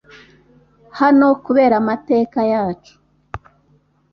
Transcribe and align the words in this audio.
Hano 0.99 1.27
kubera 1.45 1.75
amateka 1.81 2.39
yacu 2.51 2.93